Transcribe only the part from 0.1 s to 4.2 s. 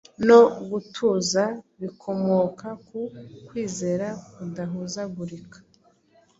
no gutuza bikomoka ku kwizera